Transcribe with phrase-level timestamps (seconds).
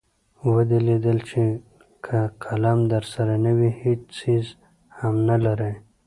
[0.53, 1.43] ودې لیدل چې
[2.05, 4.45] که قلم درسره نه وي هېڅ څیز
[4.97, 5.73] هم نلرئ.